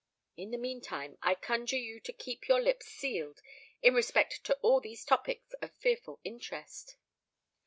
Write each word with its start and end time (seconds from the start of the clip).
In 0.35 0.49
the 0.49 0.57
meantime, 0.57 1.19
I 1.21 1.35
conjure 1.35 1.77
you 1.77 1.99
to 1.99 2.11
keep 2.11 2.47
your 2.47 2.59
lips 2.59 2.87
sealed 2.87 3.39
in 3.83 3.93
respect 3.93 4.43
to 4.45 4.55
all 4.63 4.81
these 4.81 5.05
topics 5.05 5.53
of 5.61 5.75
fearful 5.77 6.19
interest. 6.23 6.95